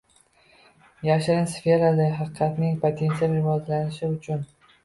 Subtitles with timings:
[1.07, 4.45] Yashirin sferada haqiqatning potensial rivojlanishi uchun